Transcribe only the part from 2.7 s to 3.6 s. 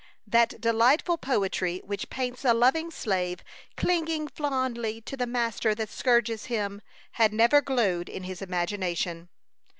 slave